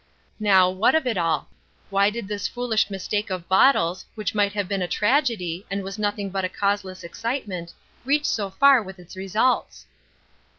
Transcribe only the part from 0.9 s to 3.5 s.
of it all? Why did this foolish mistake of